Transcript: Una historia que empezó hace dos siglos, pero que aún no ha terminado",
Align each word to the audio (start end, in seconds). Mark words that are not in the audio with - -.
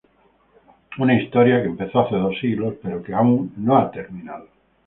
Una 0.97 1.13
historia 1.13 1.61
que 1.61 1.67
empezó 1.67 1.99
hace 1.99 2.15
dos 2.15 2.35
siglos, 2.39 2.73
pero 2.81 3.03
que 3.03 3.13
aún 3.13 3.53
no 3.55 3.77
ha 3.77 3.91
terminado", 3.91 4.47